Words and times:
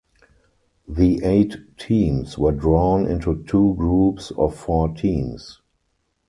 The 0.87 1.23
eight 1.23 1.77
teams 1.77 2.35
were 2.35 2.53
drawn 2.53 3.05
into 3.05 3.43
two 3.43 3.75
groups 3.75 4.31
of 4.35 4.55
four 4.57 4.89
teams. 4.95 5.61